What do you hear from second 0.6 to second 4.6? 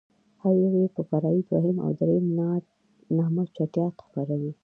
يو يې په فرعي دوهم او درېم نامه چټياټ خپروي.